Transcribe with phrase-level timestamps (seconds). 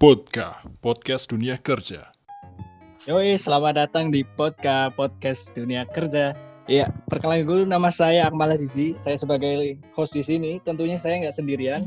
[0.00, 2.08] Podcast, podcast dunia kerja.
[3.04, 6.32] Yoi, selamat datang di podcast podcast dunia kerja.
[6.68, 8.96] Iya, perkenalan dulu nama saya Akmal Azizi.
[8.96, 10.56] Saya sebagai host di sini.
[10.64, 11.84] Tentunya saya nggak sendirian,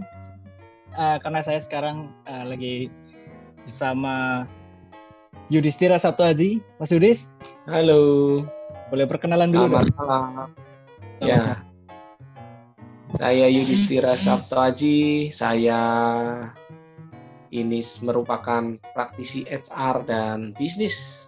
[0.94, 2.94] uh, karena saya sekarang uh, lagi
[3.66, 4.46] bersama
[5.50, 6.52] Yudhistira Sabtu Haji.
[6.78, 7.34] Mas Yudis,
[7.66, 8.44] Halo,
[8.94, 10.50] boleh perkenalan dulu selamat malam.
[11.24, 11.66] Ya,
[13.18, 15.30] saya Yudhistira Sabto Aji.
[15.30, 15.82] Saya
[17.54, 21.26] ini merupakan praktisi HR dan bisnis.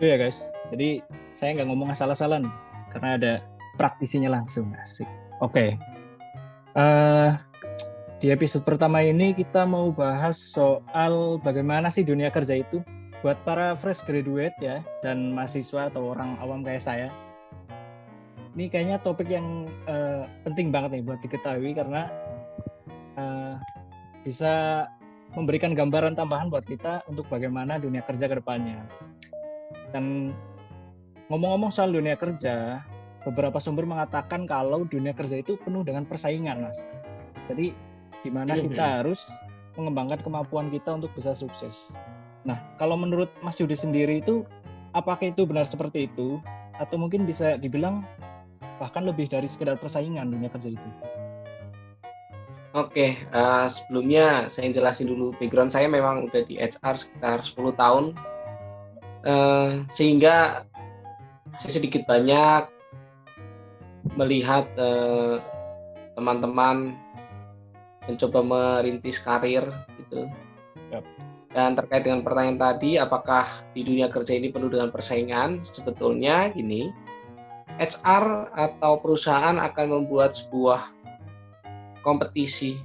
[0.00, 0.36] Itu ya guys.
[0.72, 1.04] Jadi
[1.36, 2.48] saya nggak ngomong asal-asalan
[2.88, 3.32] karena ada
[3.76, 5.04] praktisinya langsung asik.
[5.44, 5.76] Oke.
[6.72, 7.30] Eh,
[8.24, 12.80] di episode pertama ini kita mau bahas soal bagaimana sih dunia kerja itu
[13.20, 17.08] buat para fresh graduate ya dan mahasiswa atau orang awam kayak saya.
[18.58, 22.10] Ini kayaknya topik yang eh, penting banget nih buat diketahui karena
[23.14, 23.54] eh,
[24.26, 24.86] bisa
[25.38, 28.82] memberikan gambaran tambahan buat kita untuk bagaimana dunia kerja ke depannya.
[29.94, 30.34] Dan
[31.30, 32.82] ngomong-ngomong soal dunia kerja,
[33.22, 36.76] beberapa sumber mengatakan kalau dunia kerja itu penuh dengan persaingan, Mas.
[37.46, 37.74] Jadi
[38.26, 38.96] gimana Iya, kita iya.
[39.02, 39.20] harus
[39.78, 41.94] mengembangkan kemampuan kita untuk bisa sukses.
[42.42, 44.42] Nah, kalau menurut Mas Yudi sendiri itu
[44.96, 46.42] apakah itu benar seperti itu
[46.80, 48.02] atau mungkin bisa dibilang
[48.80, 50.90] bahkan lebih dari sekedar persaingan dunia kerja itu?
[52.72, 58.04] Oke, eh, sebelumnya saya jelasin dulu background saya memang udah di HR sekitar 10 tahun.
[59.26, 60.64] Eh, sehingga
[61.60, 62.64] saya sedikit banyak
[64.16, 65.42] melihat eh,
[66.16, 66.96] teman-teman
[68.08, 69.66] mencoba merintis karir
[70.00, 70.30] gitu.
[70.94, 71.04] Yap.
[71.50, 75.58] Dan terkait dengan pertanyaan tadi, apakah di dunia kerja ini penuh dengan persaingan?
[75.66, 76.94] Sebetulnya gini,
[77.80, 80.92] HR atau perusahaan akan membuat sebuah
[82.04, 82.76] kompetisi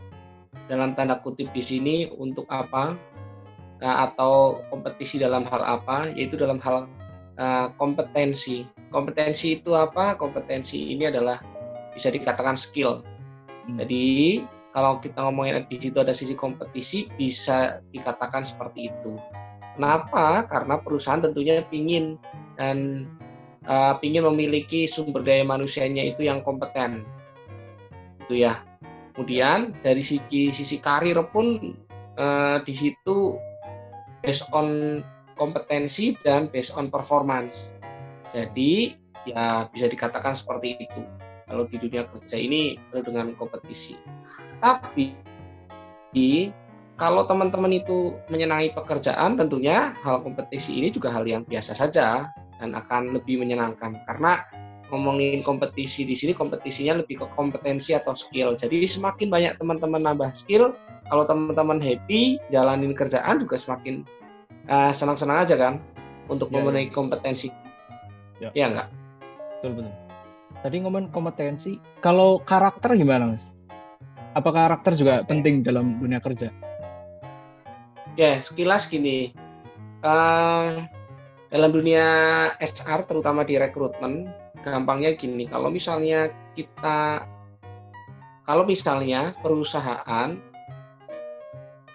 [0.71, 2.95] dalam tanda kutip di sini untuk apa?
[3.83, 6.07] Nah, atau kompetisi dalam hal apa?
[6.15, 6.87] Yaitu dalam hal
[7.35, 8.63] uh, kompetensi.
[8.87, 10.15] Kompetensi itu apa?
[10.15, 11.43] Kompetensi ini adalah
[11.91, 13.03] bisa dikatakan skill.
[13.67, 13.75] Hmm.
[13.83, 19.19] Jadi kalau kita ngomongin di situ ada sisi kompetisi bisa dikatakan seperti itu.
[19.75, 20.47] Kenapa?
[20.47, 22.15] Karena perusahaan tentunya pingin
[22.55, 23.07] dan
[23.69, 27.05] uh, pingin memiliki sumber daya manusianya itu yang kompeten.
[28.25, 28.61] Itu ya.
[29.15, 31.77] Kemudian dari sisi sisi karir pun
[32.19, 33.39] uh, di situ
[34.19, 34.99] based on
[35.39, 37.71] kompetensi dan based on performance.
[38.33, 38.97] Jadi
[39.29, 41.01] ya bisa dikatakan seperti itu.
[41.45, 43.95] Kalau di dunia kerja ini dengan kompetisi.
[44.59, 45.13] Tapi
[46.95, 52.71] kalau teman-teman itu menyenangi pekerjaan, tentunya hal kompetisi ini juga hal yang biasa saja dan
[52.75, 54.43] akan lebih menyenangkan karena
[54.93, 58.53] ngomongin kompetisi di sini kompetisinya lebih ke kompetensi atau skill.
[58.53, 60.77] Jadi semakin banyak teman-teman nambah skill,
[61.09, 64.05] kalau teman-teman happy jalanin kerjaan juga semakin
[64.69, 65.73] eh, senang-senang aja kan
[66.29, 67.49] untuk Ya, memenuhi kompetensi.
[68.37, 68.53] Ya.
[68.53, 68.87] Ya enggak?
[69.61, 69.93] Betul betul.
[70.61, 73.43] Tadi ngomongin kompetensi, kalau karakter gimana mas?
[74.33, 76.49] Apa karakter juga penting dalam dunia kerja?
[78.15, 79.33] Ya, sekilas gini.
[80.05, 80.85] eh,
[81.55, 82.05] dalam dunia
[82.59, 84.27] HR terutama di rekrutmen,
[84.59, 87.23] gampangnya gini, kalau misalnya kita
[88.43, 90.35] kalau misalnya perusahaan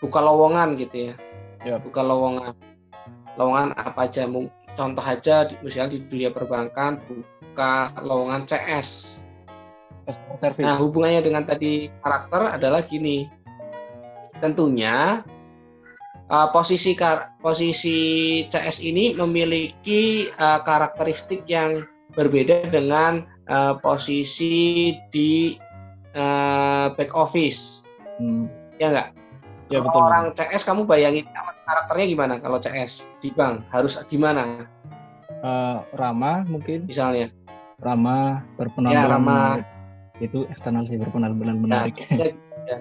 [0.00, 1.14] buka lowongan gitu ya.
[1.60, 1.76] Ya.
[1.76, 2.56] Buka lowongan.
[3.36, 4.24] Lowongan apa aja?
[4.72, 9.20] Contoh aja di- misalnya di dunia perbankan buka lowongan CS.
[10.40, 10.64] Service.
[10.64, 13.28] Nah, hubungannya dengan tadi karakter adalah gini.
[14.40, 15.20] Tentunya
[16.30, 17.98] uh, posisi kar- posisi
[18.46, 25.58] CS ini memiliki uh, karakteristik yang berbeda dengan uh, posisi di
[26.14, 27.82] uh, back office.
[28.18, 28.46] Hmm,
[28.80, 29.08] Ya enggak?
[29.70, 30.02] ya Kalau betul.
[30.02, 31.24] orang CS kamu bayangin
[31.62, 34.66] karakternya gimana kalau CS di bank harus gimana
[35.40, 37.32] Eh, ramah mungkin, misalnya?
[37.80, 39.32] ramah, berpenampilan Ya, ramah.
[39.56, 39.66] menarik.
[40.20, 41.96] Itu eksternal sih berpenampilan Nah, menarik.
[42.12, 42.28] ya,
[42.68, 42.76] ya.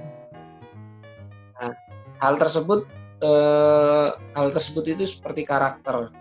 [1.56, 1.72] Nah,
[2.20, 2.84] hal tersebut
[3.20, 6.12] eh, hal tersebut itu seperti karakter.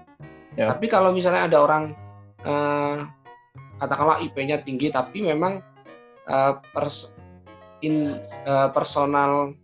[0.59, 0.75] Ya.
[0.75, 1.95] Tapi kalau misalnya ada orang
[2.43, 2.97] eh,
[3.79, 5.63] katakanlah IP-nya tinggi tapi memang
[6.27, 7.15] eh, pers-
[7.83, 9.55] in, eh, personal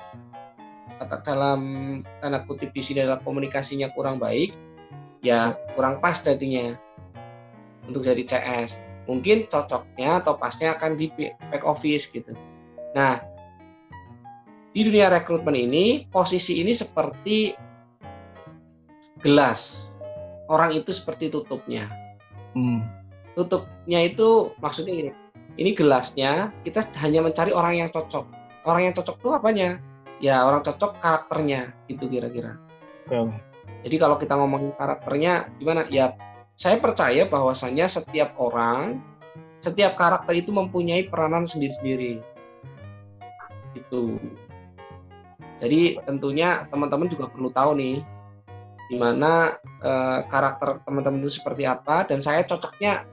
[0.95, 1.61] kata dalam
[2.23, 4.55] tanda kutip di sini adalah komunikasinya kurang baik,
[5.27, 6.79] ya kurang pas jadinya
[7.91, 8.79] untuk jadi CS.
[9.05, 11.13] Mungkin cocoknya atau pasnya akan di
[11.51, 12.33] back office gitu.
[12.97, 13.21] Nah,
[14.75, 17.55] di dunia rekrutmen ini posisi ini seperti
[19.23, 19.89] gelas.
[20.51, 21.89] Orang itu seperti tutupnya.
[22.53, 22.85] Hmm,
[23.35, 25.11] Tutupnya itu maksudnya ini.
[25.55, 28.43] Ini gelasnya kita hanya mencari orang yang cocok.
[28.65, 29.77] orang yang cocok tuh apanya?
[30.25, 32.57] Ya orang cocok karakternya gitu kira-kira.
[33.07, 33.29] Oke.
[33.85, 35.85] Jadi kalau kita ngomongin karakternya gimana?
[35.93, 36.17] Ya
[36.57, 39.05] saya percaya bahwasannya setiap orang,
[39.61, 42.25] setiap karakter itu mempunyai peranan sendiri-sendiri.
[43.77, 44.17] Itu.
[45.63, 47.97] Jadi tentunya teman-teman juga perlu tahu nih
[48.91, 53.09] di mana eh, karakter teman-teman itu seperti apa dan saya cocoknya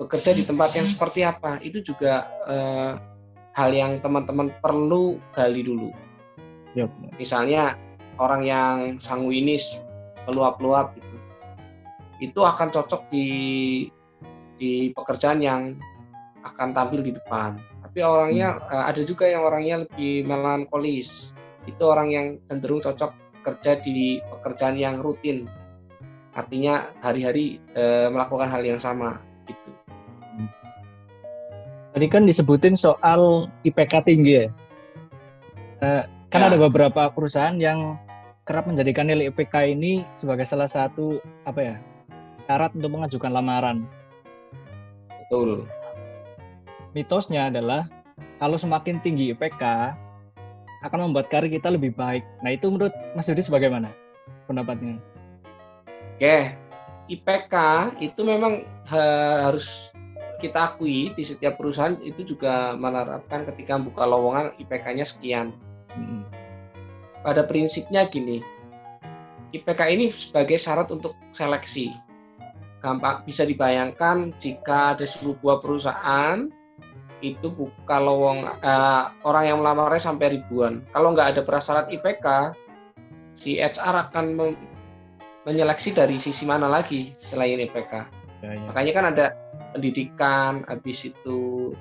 [0.00, 2.92] bekerja di tempat yang seperti apa itu juga eh,
[3.54, 5.90] hal yang teman-teman perlu gali dulu.
[6.78, 6.90] Yap.
[7.18, 7.74] Misalnya
[8.20, 9.82] orang yang sanguinis,
[10.24, 11.16] peluap-luap gitu,
[12.20, 13.28] itu akan cocok di
[14.60, 15.62] di pekerjaan yang
[16.44, 17.58] akan tampil di depan.
[17.84, 21.34] Tapi orangnya eh, ada juga yang orangnya lebih melankolis.
[21.68, 25.48] Itu orang yang cenderung cocok kerja di pekerjaan yang rutin.
[26.36, 29.18] Artinya hari-hari eh, melakukan hal yang sama
[29.48, 29.70] gitu.
[31.90, 34.46] Tadi kan disebutin soal IPK tinggi ya.
[35.80, 36.54] Eh, kan Ya.
[36.54, 37.98] ada beberapa perusahaan yang
[38.46, 41.76] kerap menjadikan nilai IPK ini sebagai salah satu apa ya
[42.46, 43.86] syarat untuk mengajukan lamaran.
[45.26, 45.66] Betul.
[46.94, 47.86] Mitosnya adalah
[48.42, 49.62] kalau semakin tinggi IPK
[50.80, 52.24] akan membuat karir kita lebih baik.
[52.40, 53.92] Nah itu menurut Mas Yudi sebagaimana
[54.48, 54.96] pendapatnya?
[56.16, 56.56] Oke,
[57.08, 57.54] IPK
[58.00, 59.92] itu memang ha- harus
[60.40, 65.52] kita akui di setiap perusahaan itu juga menerapkan ketika buka lowongan IPK-nya sekian.
[65.92, 66.24] Mm-mm.
[67.20, 68.40] Pada prinsipnya gini,
[69.52, 71.92] IPK ini sebagai syarat untuk seleksi.
[72.80, 76.48] Gampang bisa dibayangkan jika ada sebuah perusahaan
[77.20, 77.52] itu
[77.86, 80.84] lowong eh, orang yang melamarnya sampai ribuan.
[80.92, 82.56] Kalau nggak ada prasyarat IPK,
[83.36, 84.56] si HR akan
[85.48, 87.92] menyeleksi dari sisi mana lagi selain IPK.
[88.40, 88.66] Ya, ya.
[88.72, 89.26] Makanya kan ada
[89.72, 91.72] pendidikan, habis itu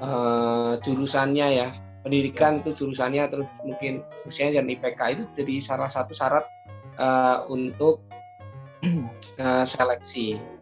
[0.00, 1.68] eh, jurusannya ya.
[2.04, 6.44] Pendidikan itu jurusannya terus mungkin usianya dan IPK itu jadi salah satu syarat
[6.96, 8.04] eh, untuk
[9.42, 10.57] eh, seleksi.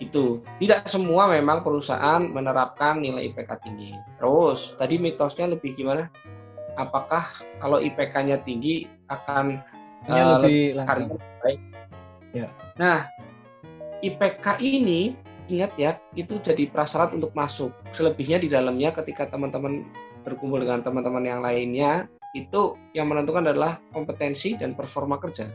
[0.00, 3.92] Itu tidak semua memang perusahaan menerapkan nilai IPK tinggi.
[4.16, 6.08] Terus tadi mitosnya lebih gimana?
[6.80, 7.28] Apakah
[7.60, 9.60] kalau IPK-nya tinggi akan
[10.08, 11.20] eh, lebih karir langsung.
[11.44, 11.60] baik.
[12.32, 12.48] Ya.
[12.80, 13.10] Nah,
[14.00, 15.12] IPK ini
[15.50, 17.74] ingat ya, itu jadi prasyarat untuk masuk.
[17.92, 19.84] Selebihnya di dalamnya ketika teman-teman
[20.22, 25.50] berkumpul dengan teman-teman yang lainnya, itu yang menentukan adalah kompetensi dan performa kerja.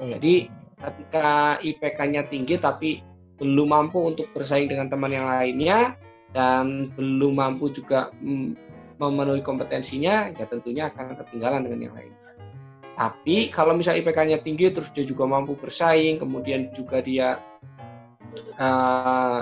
[0.00, 0.16] Oh, ya.
[0.16, 0.48] Jadi
[0.80, 3.04] ketika IPK-nya tinggi tapi
[3.42, 5.98] belum mampu untuk bersaing dengan teman yang lainnya
[6.30, 8.14] dan belum mampu juga
[9.02, 12.22] memenuhi kompetensinya, ya tentunya akan ketinggalan dengan yang lainnya.
[12.94, 17.42] Tapi kalau misalnya IPK-nya tinggi terus dia juga mampu bersaing, kemudian juga dia
[18.56, 19.40] eh,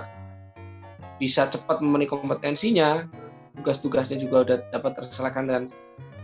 [1.20, 3.04] bisa cepat memenuhi kompetensinya,
[3.60, 5.64] tugas-tugasnya juga udah dapat terselesaikan dengan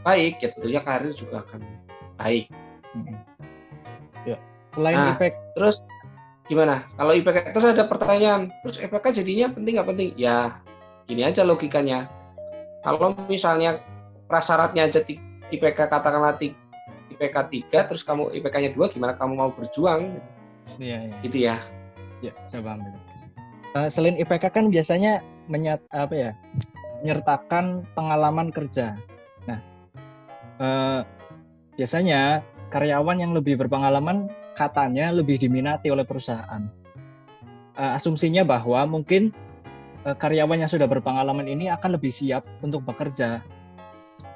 [0.00, 1.60] baik, ya tentunya karir juga akan
[2.16, 2.48] baik.
[2.96, 3.18] Mm-mm.
[4.24, 4.40] Ya.
[4.72, 5.14] Selain Nah.
[5.20, 5.76] IPK, Terus
[6.46, 6.86] gimana?
[6.94, 10.10] Kalau IPK terus ada pertanyaan, terus IPK jadinya penting nggak penting?
[10.18, 10.58] Ya
[11.06, 12.10] gini aja logikanya.
[12.82, 13.82] Kalau misalnya
[14.30, 15.02] prasyaratnya aja
[15.50, 16.38] IPK katakanlah
[17.10, 17.36] IPK
[17.70, 20.18] 3 terus kamu IPK-nya 2 gimana kamu mau berjuang
[20.78, 21.16] iya, iya.
[21.22, 21.56] gitu ya.
[22.24, 22.80] Ya, saya paham.
[22.82, 23.00] itu.
[23.76, 26.30] Eh, selain IPK kan biasanya menyat apa ya,
[27.04, 28.96] menyertakan pengalaman kerja.
[29.44, 29.60] Nah,
[30.58, 31.00] eh,
[31.76, 32.40] biasanya
[32.72, 36.64] karyawan yang lebih berpengalaman katanya lebih diminati oleh perusahaan.
[37.76, 39.36] Eh, asumsinya bahwa mungkin
[40.02, 43.44] eh, karyawan yang sudah berpengalaman ini akan lebih siap untuk bekerja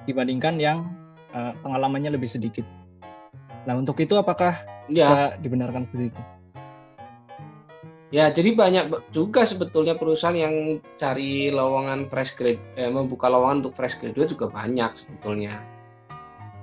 [0.04, 0.92] dibandingkan yang
[1.32, 2.68] eh, pengalamannya lebih sedikit.
[3.64, 4.60] Nah, untuk itu apakah
[4.90, 6.22] Ya, bisa dibenarkan seperti itu?
[8.10, 13.78] ya jadi banyak juga sebetulnya perusahaan yang cari lowongan fresh grade, eh, membuka lowongan untuk
[13.78, 15.62] fresh graduate juga banyak sebetulnya.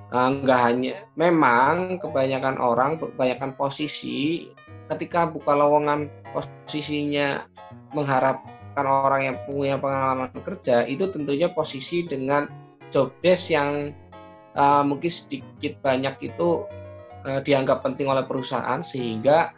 [0.08, 4.48] Eh, nggak hanya, memang kebanyakan orang, kebanyakan posisi
[4.88, 7.44] ketika buka lowongan posisinya
[7.92, 12.48] mengharapkan orang yang punya pengalaman kerja itu tentunya posisi dengan
[12.88, 13.92] job desk yang
[14.56, 16.64] eh, mungkin sedikit banyak itu
[17.28, 19.52] eh, dianggap penting oleh perusahaan sehingga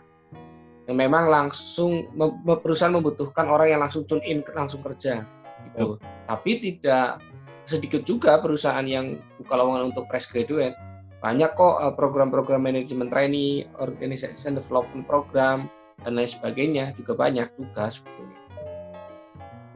[0.90, 2.10] memang langsung
[2.42, 5.22] perusahaan membutuhkan orang yang langsung tune in langsung kerja
[5.70, 6.02] gitu.
[6.26, 7.22] Tapi tidak
[7.70, 10.74] sedikit juga perusahaan yang buka lowongan untuk fresh graduate.
[11.22, 15.70] Banyak kok eh, program-program manajemen trainee, organization development program
[16.02, 18.40] dan lain sebagainya juga banyak juga sebetulnya.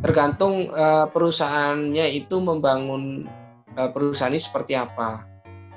[0.02, 3.30] Tergantung eh, perusahaannya itu membangun
[3.78, 5.22] eh, perusahaan ini seperti apa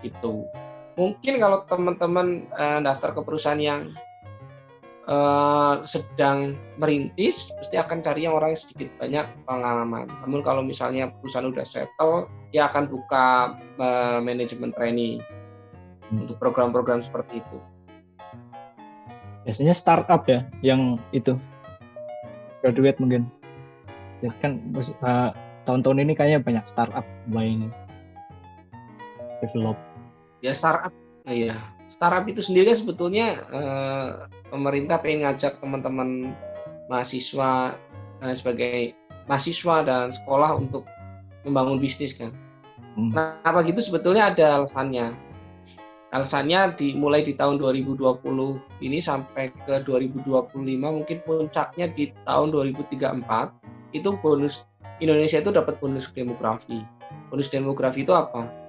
[0.01, 0.49] gitu.
[0.97, 2.49] Mungkin kalau teman-teman
[2.81, 3.93] daftar ke perusahaan yang
[5.07, 10.07] uh, sedang merintis pasti akan cari yang orang yang sedikit banyak pengalaman.
[10.27, 15.23] Namun kalau misalnya perusahaan udah settle, dia akan buka uh, manajemen training
[16.11, 16.27] hmm.
[16.27, 17.59] untuk program-program seperti itu.
[19.47, 21.39] Biasanya startup ya yang itu
[22.61, 23.31] graduate mungkin.
[24.25, 24.59] Ya kan
[25.07, 25.31] uh,
[25.69, 27.69] tahun-tahun ini kayaknya banyak startup mulai ini
[29.39, 29.79] develop.
[30.41, 30.93] Ya startup,
[31.29, 36.37] ya startup itu sendiri sebetulnya uh, pemerintah pengen ngajak teman-teman
[36.93, 37.73] mahasiswa
[38.21, 38.93] dan sebagai
[39.27, 40.85] mahasiswa dan sekolah untuk
[41.49, 42.33] membangun bisnis kan.
[42.97, 43.13] Hmm.
[43.13, 45.17] Nah, apa gitu sebetulnya ada alasannya.
[46.15, 47.99] Alasannya dimulai di tahun 2020
[48.81, 54.65] ini sampai ke 2025 mungkin puncaknya di tahun 2034 itu bonus
[55.03, 56.81] Indonesia itu dapat bonus demografi.
[57.29, 58.66] Bonus demografi itu apa?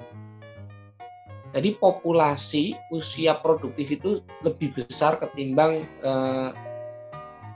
[1.58, 6.54] Jadi populasi usia produktif itu lebih besar ketimbang uh,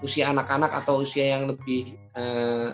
[0.01, 2.73] usia anak-anak atau usia yang lebih uh,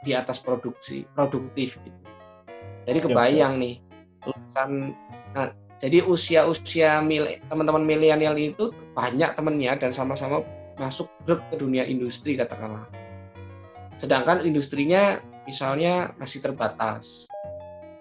[0.00, 2.00] di atas produksi produktif gitu.
[2.88, 3.74] Jadi kebayang ya, nih
[4.24, 4.70] lulusan
[5.36, 7.04] nah, jadi usia-usia
[7.52, 10.40] teman-teman milenial itu banyak temennya dan sama-sama
[10.80, 12.88] masuk grup ke dunia industri katakanlah.
[14.00, 17.28] Sedangkan industrinya misalnya masih terbatas.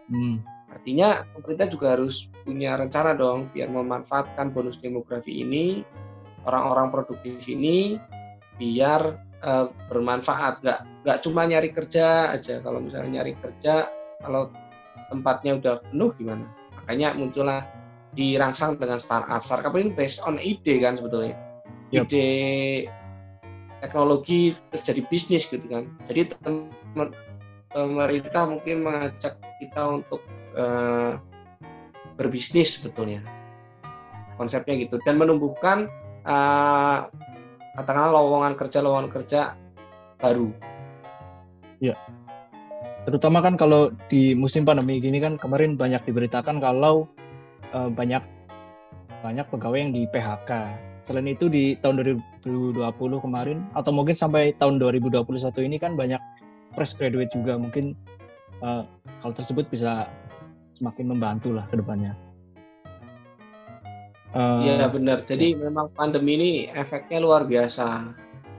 [0.07, 0.39] Hmm.
[0.85, 5.81] Artinya pemerintah juga harus punya rencana dong biar memanfaatkan bonus demografi ini,
[6.45, 7.97] orang-orang produktif ini
[8.61, 10.61] biar uh, bermanfaat.
[10.61, 12.61] Gak, gak cuma nyari kerja aja.
[12.61, 13.89] Kalau misalnya nyari kerja,
[14.21, 14.53] kalau
[15.09, 16.45] tempatnya udah penuh gimana?
[16.77, 17.65] Makanya muncullah
[18.13, 19.41] dirangsang dengan startup.
[19.41, 21.33] Startup ini based on ide kan sebetulnya.
[21.97, 22.13] Yep.
[22.13, 22.27] Ide
[23.81, 25.89] teknologi terjadi bisnis gitu kan.
[26.13, 26.29] Jadi
[27.73, 30.21] pemerintah mungkin mengajak kita untuk
[30.55, 31.19] uh,
[32.15, 33.21] berbisnis sebetulnya
[34.35, 35.87] konsepnya gitu dan menumbuhkan
[36.27, 37.07] uh,
[37.75, 39.55] katakanlah lowongan kerja lowongan kerja
[40.19, 40.51] baru.
[41.83, 41.95] Ya,
[43.03, 47.07] terutama kan kalau di musim pandemi gini kan kemarin banyak diberitakan kalau
[47.75, 48.23] uh, banyak
[49.19, 50.51] banyak pegawai yang di PHK.
[51.05, 52.81] Selain itu di tahun 2020
[53.21, 55.21] kemarin atau mungkin sampai tahun 2021
[55.61, 56.17] ini kan banyak
[56.73, 57.93] fresh graduate juga mungkin
[58.65, 58.81] uh,
[59.21, 60.09] hal tersebut bisa
[60.75, 62.13] semakin membantu lah ke depannya.
[64.35, 65.23] Iya uh, benar.
[65.23, 68.11] Jadi memang pandemi ini efeknya luar biasa.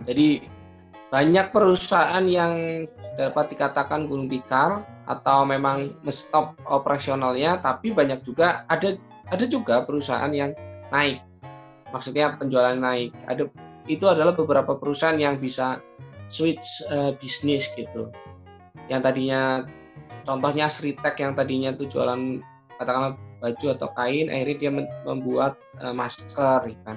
[0.09, 0.41] Jadi
[1.13, 2.85] banyak perusahaan yang
[3.21, 8.97] dapat dikatakan gulung tikar atau memang stop operasionalnya, tapi banyak juga ada
[9.29, 10.57] ada juga perusahaan yang
[10.89, 11.21] naik.
[11.93, 13.13] Maksudnya penjualan naik.
[13.29, 13.45] Ada
[13.87, 15.85] itu adalah beberapa perusahaan yang bisa
[16.33, 18.09] switch uh, bisnis gitu.
[18.89, 19.43] Yang tadinya
[20.27, 22.43] contohnya Sritek yang tadinya tuh jualan
[22.77, 24.71] katakanlah baju atau kain akhirnya dia
[25.07, 26.97] membuat uh, masker ya kan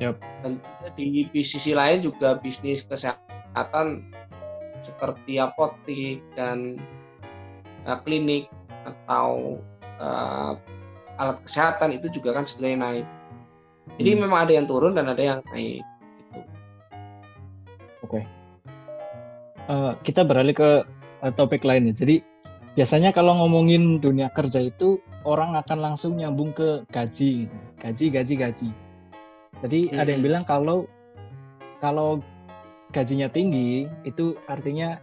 [0.00, 0.16] yep.
[0.40, 0.58] dan
[0.96, 4.02] di, di sisi lain juga bisnis kesehatan
[4.82, 6.80] seperti apotik dan
[7.86, 8.48] uh, klinik
[8.82, 9.60] atau
[10.00, 10.58] uh,
[11.20, 13.06] alat kesehatan itu juga kan sebenarnya naik
[14.00, 14.20] jadi hmm.
[14.26, 16.40] memang ada yang turun dan ada yang naik gitu.
[18.02, 18.22] oke okay.
[19.70, 20.70] uh, kita beralih ke
[21.22, 22.31] uh, topik lainnya jadi
[22.72, 27.46] biasanya kalau ngomongin dunia kerja itu orang akan langsung nyambung ke gaji,
[27.78, 28.70] gaji, gaji, gaji.
[29.62, 30.00] Jadi hmm.
[30.00, 30.88] ada yang bilang kalau
[31.78, 32.18] kalau
[32.90, 34.98] gajinya tinggi itu artinya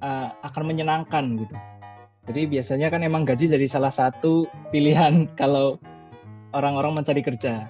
[0.00, 1.56] uh, akan menyenangkan gitu.
[2.30, 5.78] Jadi biasanya kan emang gaji jadi salah satu pilihan kalau
[6.56, 7.68] orang-orang mencari kerja.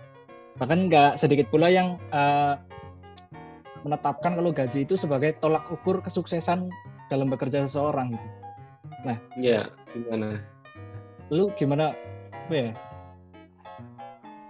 [0.58, 2.58] Bahkan nggak sedikit pula yang uh,
[3.82, 6.68] menetapkan kalau gaji itu sebagai tolak ukur kesuksesan
[7.08, 8.39] dalam bekerja seseorang gitu.
[9.04, 10.40] Nah, ya gimana?
[11.32, 11.96] Lu gimana
[12.32, 12.70] apa ya?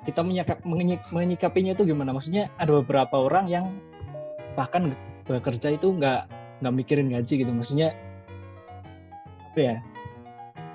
[0.09, 0.65] Kita menyikap,
[1.13, 2.17] menyikapinya itu gimana?
[2.17, 3.77] Maksudnya ada beberapa orang yang
[4.57, 4.97] bahkan
[5.29, 6.27] bekerja itu nggak
[6.65, 7.53] nggak mikirin gaji gitu.
[7.53, 7.95] Maksudnya
[9.53, 9.77] apa ya?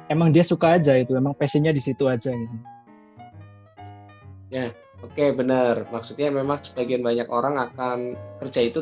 [0.06, 2.58] Emang dia suka aja itu, emang passionnya di situ aja gitu.
[4.54, 4.70] Ya,
[5.02, 5.90] oke okay, benar.
[5.90, 8.14] Maksudnya memang sebagian banyak orang akan
[8.46, 8.80] kerja itu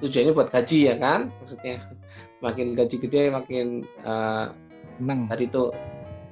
[0.00, 1.28] tujuannya buat gaji ya kan?
[1.44, 1.84] Maksudnya
[2.44, 4.52] makin gaji gede makin uh,
[5.32, 5.72] tadi itu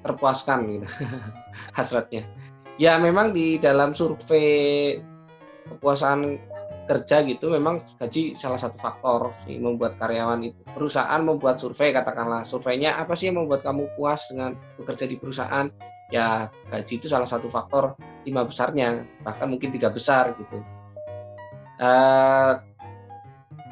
[0.05, 0.89] terpuaskan gitu
[1.77, 2.29] hasratnya.
[2.77, 4.99] Ya memang di dalam survei
[5.65, 6.37] kepuasan
[6.85, 10.61] kerja gitu memang gaji salah satu faktor sih membuat karyawan itu.
[10.77, 12.45] Perusahaan membuat survei katakanlah.
[12.45, 15.73] Surveinya apa sih yang membuat kamu puas dengan bekerja di perusahaan?
[16.13, 17.97] Ya gaji itu salah satu faktor
[18.29, 20.61] lima besarnya bahkan mungkin tiga besar gitu.
[21.81, 22.61] Uh,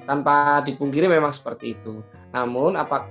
[0.09, 3.09] tanpa dipungkiri memang seperti itu namun apa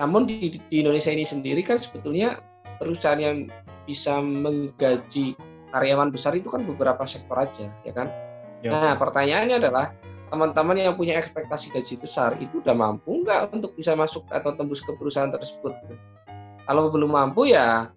[0.00, 2.40] namun di, di Indonesia ini sendiri kan sebetulnya
[2.82, 3.46] perusahaan yang
[3.86, 5.38] bisa menggaji
[5.72, 8.08] karyawan besar itu kan beberapa sektor aja, ya kan?
[8.62, 8.70] Ya.
[8.70, 9.94] Nah, pertanyaannya adalah
[10.30, 14.80] teman-teman yang punya ekspektasi gaji besar itu udah mampu nggak untuk bisa masuk atau tembus
[14.80, 15.74] ke perusahaan tersebut?
[16.64, 17.90] Kalau belum mampu ya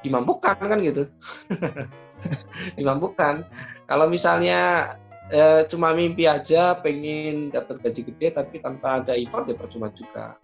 [0.00, 1.10] dimampukan kan gitu.
[2.78, 3.44] dimampukan.
[3.86, 4.94] Kalau misalnya
[5.32, 10.38] eh, cuma mimpi aja pengen dapat gaji gede tapi tanpa ada effort ya percuma juga.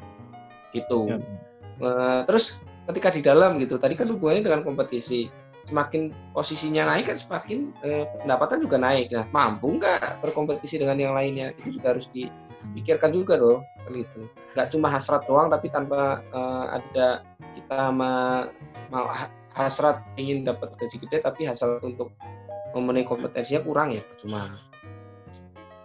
[0.73, 1.01] Gitu.
[1.11, 1.19] Ya.
[1.83, 5.31] Eh, terus ketika di dalam gitu, tadi kan hubungannya dengan kompetisi
[5.71, 9.15] semakin posisinya naik kan semakin eh, pendapatan juga naik.
[9.15, 11.55] Nah, mampu nggak berkompetisi dengan yang lainnya?
[11.63, 14.27] Itu juga harus dipikirkan juga loh, kan gitu.
[14.59, 17.23] Nggak cuma hasrat doang, tapi tanpa eh, ada
[17.55, 18.47] kita ma
[18.91, 19.07] mau
[19.55, 22.11] hasrat ingin dapat gaji gede, tapi hasrat untuk
[22.73, 24.72] memenuhi kompetensinya kurang ya, cuma.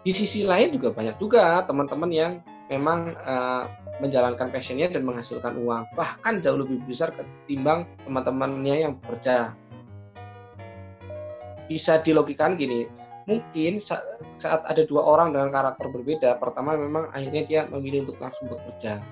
[0.07, 2.39] Di sisi lain juga banyak juga teman-teman yang
[2.71, 3.63] memang eh,
[3.99, 9.51] menjalankan passionnya dan menghasilkan uang bahkan jauh lebih besar ketimbang teman-temannya yang bekerja.
[11.67, 12.87] Bisa dilogikan gini
[13.27, 18.47] mungkin saat ada dua orang dengan karakter berbeda pertama memang akhirnya dia memilih untuk langsung
[18.47, 19.03] bekerja.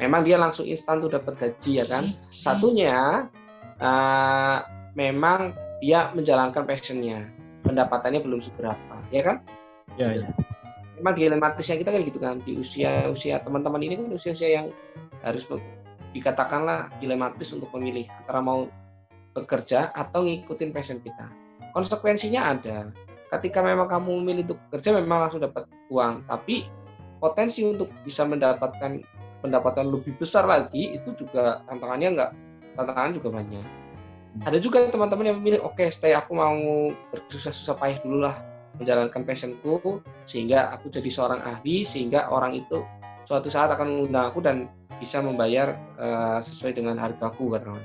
[0.00, 2.08] Memang dia langsung instan tuh dapat gaji ya kan?
[2.32, 3.28] Satunya
[3.76, 4.58] uh,
[4.96, 5.52] memang
[5.84, 7.28] dia menjalankan passionnya.
[7.60, 9.44] Pendapatannya belum seberapa ya kan
[9.98, 10.26] ya, ya.
[11.02, 14.66] memang dilematisnya kita kan gitu kan di usia usia teman-teman ini kan usia usia yang
[15.26, 15.44] harus
[16.14, 18.70] dikatakanlah dilematis untuk memilih antara mau
[19.34, 21.28] bekerja atau ngikutin passion kita
[21.78, 22.90] konsekuensinya ada.
[23.28, 26.66] Ketika memang kamu memilih untuk kerja memang langsung dapat uang, tapi
[27.20, 29.04] potensi untuk bisa mendapatkan
[29.44, 32.30] pendapatan lebih besar lagi itu juga tantangannya enggak
[32.74, 33.66] tantangan juga banyak.
[34.42, 38.36] Ada juga teman-teman yang memilih oke okay, stay aku mau bersusah-susah payah dulu lah
[38.78, 42.82] menjalankan passionku sehingga aku jadi seorang ahli sehingga orang itu
[43.26, 47.82] suatu saat akan mengundang aku dan bisa membayar uh, sesuai dengan hargaku katakan.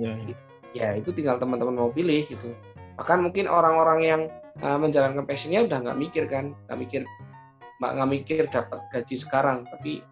[0.00, 0.36] Ya, ya.
[0.72, 2.56] ya itu tinggal teman-teman mau pilih gitu
[2.96, 4.22] bahkan mungkin orang-orang yang
[4.60, 7.02] uh, menjalankan passionnya udah nggak mikir kan nggak mikir
[7.82, 10.04] nggak mikir dapat gaji sekarang tapi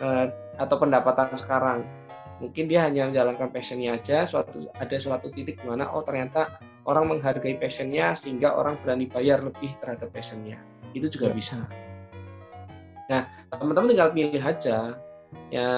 [0.00, 0.26] uh,
[0.58, 1.86] atau pendapatan sekarang
[2.42, 7.14] mungkin dia hanya menjalankan passionnya aja suatu ada suatu titik di mana oh ternyata orang
[7.14, 10.58] menghargai passionnya sehingga orang berani bayar lebih terhadap passionnya.
[10.92, 11.34] Itu juga ya.
[11.34, 11.56] bisa.
[13.10, 14.96] Nah teman-teman tinggal pilih aja
[15.52, 15.70] ya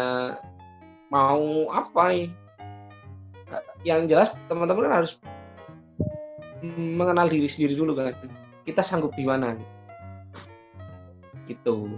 [1.12, 2.28] mau apa nih?
[3.84, 5.12] Yang jelas teman-teman kan harus
[6.78, 8.16] mengenal diri sendiri dulu kan.
[8.64, 9.52] Kita sanggup di mana?
[11.44, 11.92] Gitu.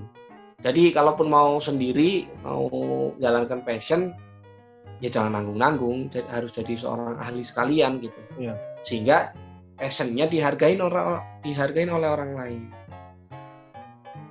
[0.67, 2.67] Jadi kalaupun mau sendiri mau
[3.23, 4.11] jalankan passion
[5.01, 8.57] ya jangan nanggung-nanggung harus jadi seorang ahli sekalian gitu ya.
[8.83, 9.37] sehingga
[9.77, 12.63] passionnya dihargain orang dihargain oleh orang lain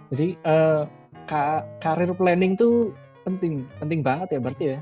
[0.10, 0.84] jadi uh,
[1.30, 2.94] ka karir planning tuh
[3.26, 4.80] penting penting banget ya berarti ya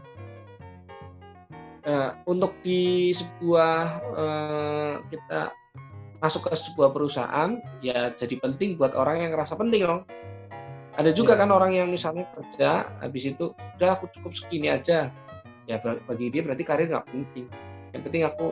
[1.83, 3.75] Nah, untuk di sebuah
[4.15, 5.51] uh, kita
[6.23, 10.01] masuk ke sebuah perusahaan ya jadi penting buat orang yang ngerasa penting dong.
[10.95, 11.43] Ada juga ya.
[11.43, 15.11] kan orang yang misalnya kerja habis itu udah aku cukup segini aja.
[15.69, 17.45] Ya bagi dia berarti karir nggak penting.
[17.95, 18.47] Yang penting aku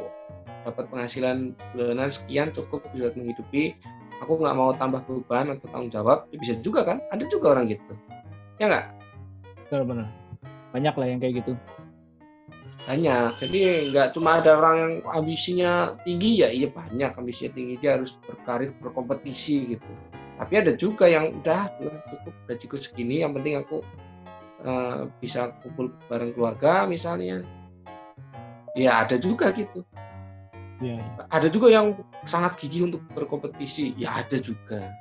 [0.64, 3.76] dapat penghasilan bulanan sekian cukup bisa menghidupi.
[4.22, 6.30] Aku nggak mau tambah beban atau tanggung jawab.
[6.30, 7.02] Ya bisa juga kan?
[7.10, 7.94] Ada juga orang gitu.
[8.62, 8.86] Ya nggak?
[9.74, 10.08] Benar-benar.
[10.72, 11.58] Banyak lah yang kayak gitu
[12.90, 13.62] banyak jadi
[13.94, 18.74] nggak cuma ada orang yang ambisinya tinggi ya iya banyak ambisinya tinggi dia harus berkarir
[18.82, 19.92] berkompetisi gitu
[20.42, 21.70] tapi ada juga yang udah
[22.10, 23.86] cukup gajiku segini yang penting aku
[24.66, 27.46] uh, bisa kumpul bareng keluarga misalnya
[28.78, 29.84] ya ada juga gitu
[30.80, 30.98] ya.
[31.28, 34.92] ada juga yang sangat gigih untuk berkompetisi ya ada juga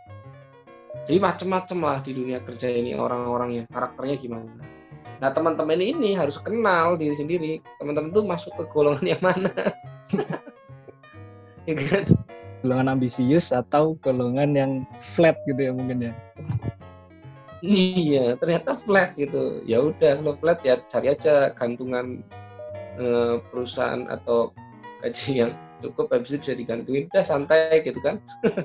[1.06, 4.52] jadi macam-macam lah di dunia kerja ini orang-orang yang karakternya gimana
[5.20, 7.52] Nah teman-teman ini harus kenal diri sendiri.
[7.76, 9.52] Teman-teman tuh masuk ke golongan yang mana?
[11.68, 12.04] ya kan?
[12.64, 14.72] Golongan ambisius atau golongan yang
[15.12, 16.12] flat gitu ya mungkin ya?
[17.60, 19.60] Iya, ternyata flat gitu.
[19.68, 22.24] Ya udah, lo flat ya cari aja gantungan
[23.00, 24.52] eh, perusahaan atau
[25.04, 28.20] gaji yang cukup habis itu bisa digantungin udah santai gitu kan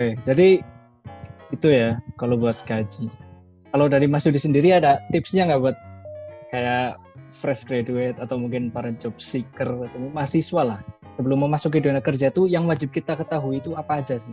[0.00, 0.64] Oke, jadi
[1.52, 3.12] itu ya kalau buat gaji
[3.70, 5.76] kalau dari Mas Yudi sendiri ada tipsnya nggak buat
[6.48, 6.96] kayak
[7.44, 10.80] fresh graduate atau mungkin para job seeker atau mahasiswa lah
[11.20, 14.32] sebelum memasuki dunia kerja itu yang wajib kita ketahui itu apa aja sih?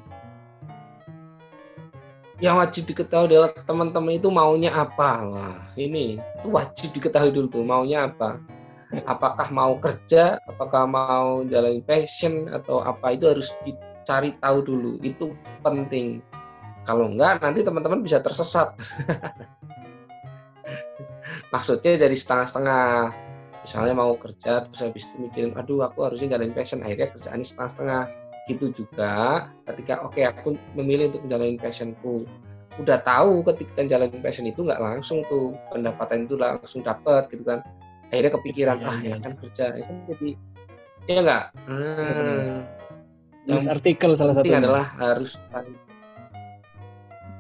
[2.38, 7.66] Yang wajib diketahui adalah teman-teman itu maunya apa lah ini itu wajib diketahui dulu tuh
[7.66, 8.38] maunya apa
[9.10, 15.34] apakah mau kerja apakah mau jalan passion atau apa itu harus dicari tahu dulu itu
[15.66, 16.22] penting
[16.88, 18.72] kalau enggak, nanti teman-teman bisa tersesat.
[21.54, 23.12] Maksudnya jadi setengah-setengah.
[23.68, 26.80] Misalnya mau kerja, terus habis itu mikirin, aduh aku harusnya jalan passion.
[26.80, 28.04] Akhirnya kerjaannya setengah-setengah.
[28.48, 29.48] Gitu juga.
[29.68, 32.24] Ketika oke aku memilih untuk menjalani passionku
[32.78, 37.60] udah tahu ketika menjalani passion itu nggak langsung tuh pendapatan itu langsung dapat gitu kan.
[38.08, 39.66] Akhirnya kepikiran Iya, ah ya kan kerja.
[39.76, 40.30] Itu jadi
[41.08, 41.46] ya nggak?
[41.68, 42.54] Hmm,
[43.48, 44.60] Nulis artikel salah satunya.
[44.60, 45.36] adalah harus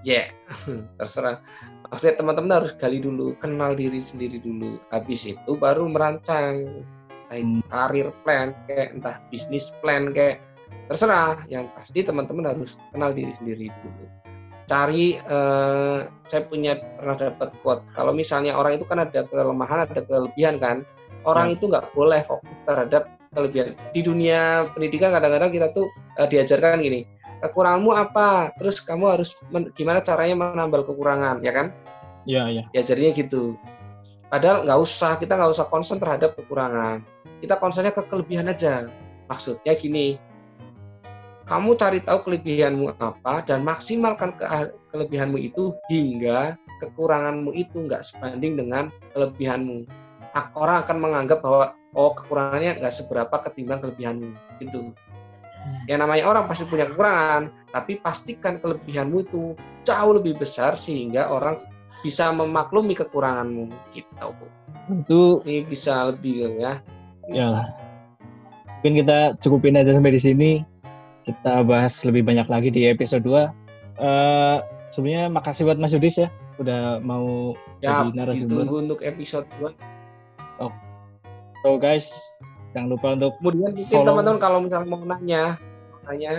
[0.04, 0.28] ya
[1.00, 1.40] terserah.
[1.88, 4.76] Maksudnya teman-teman harus gali dulu kenal diri sendiri dulu.
[4.92, 6.68] Habis itu baru merancang.
[6.68, 6.84] Itu
[7.28, 7.60] Hmm.
[7.68, 10.40] karir plan kayak entah bisnis plan kayak
[10.88, 14.06] terserah yang pasti teman-teman harus kenal diri sendiri dulu.
[14.68, 20.04] Cari eh, saya punya pernah dapat quote kalau misalnya orang itu kan ada kelemahan ada
[20.04, 20.84] kelebihan kan
[21.24, 23.80] orang itu nggak boleh fokus terhadap kelebihan.
[23.96, 25.88] Di dunia pendidikan kadang-kadang kita tuh
[26.20, 27.08] eh, diajarkan gini
[27.42, 28.54] kekuranganmu apa?
[28.58, 31.68] Terus kamu harus men- gimana caranya menambal kekurangan ya kan?
[32.28, 32.64] Iya, iya.
[32.76, 33.56] diajarnya gitu.
[34.28, 37.00] Padahal nggak usah kita nggak usah concern terhadap kekurangan.
[37.40, 38.92] Kita concernnya ke kelebihan aja.
[39.32, 40.20] Maksudnya gini
[41.48, 48.60] kamu cari tahu kelebihanmu apa dan maksimalkan ke- kelebihanmu itu hingga kekuranganmu itu nggak sebanding
[48.60, 49.88] dengan kelebihanmu.
[50.54, 54.30] Orang akan menganggap bahwa oh kekurangannya nggak seberapa ketimbang kelebihanmu
[54.60, 54.92] gitu.
[55.88, 59.56] Yang namanya orang pasti punya kekurangan tapi pastikan kelebihanmu itu
[59.88, 61.64] jauh lebih besar sehingga orang
[62.04, 64.36] bisa memaklumi kekuranganmu gitu.
[64.92, 66.84] Itu ini bisa lebih ya.
[67.32, 67.72] Ya.
[68.80, 70.52] Mungkin kita cukupin aja sampai di sini.
[71.28, 74.00] Kita bahas lebih banyak lagi di episode 2.
[74.00, 74.58] Eh
[74.96, 77.54] sebenarnya makasih buat Mas Yudis ya udah mau
[77.86, 78.66] ya jadi narasumber.
[78.66, 79.70] ditunggu untuk episode 2
[81.66, 82.08] So guys,
[82.72, 85.44] jangan lupa untuk kemudian mungkin teman-teman kalau misalnya mau nanya
[85.92, 86.34] mau nanya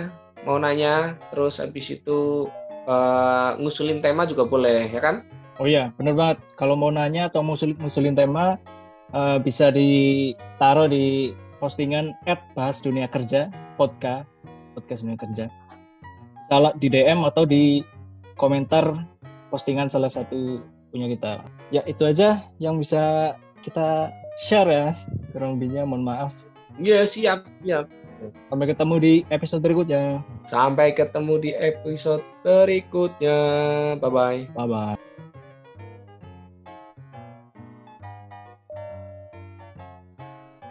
[0.47, 0.93] mau nanya
[1.29, 2.47] terus habis itu
[2.87, 5.21] eh, ngusulin tema juga boleh ya kan
[5.59, 6.39] Oh iya, bener banget.
[6.55, 8.55] Kalau mau nanya atau mau ngusulin, ngusulin tema,
[9.11, 14.23] eh, bisa ditaruh di postingan at bahas dunia kerja, podcast,
[14.73, 15.45] podcast dunia kerja.
[16.47, 17.85] Salah di DM atau di
[18.35, 19.05] komentar
[19.49, 21.33] postingan salah satu punya kita.
[21.69, 24.09] Ya itu aja yang bisa kita
[24.49, 24.99] share ya, Mas.
[25.31, 26.33] Kurang lebihnya mohon maaf.
[26.79, 27.91] ya siap siap
[28.51, 30.19] Sampai ketemu di episode berikutnya.
[30.43, 33.37] sampai ketemu di episode berikutnya
[33.99, 34.98] bye bye Bye bye.